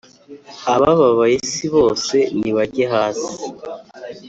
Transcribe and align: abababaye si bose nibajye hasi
abababaye 0.73 1.37
si 1.51 1.65
bose 1.75 2.15
nibajye 2.39 2.85
hasi 2.93 3.33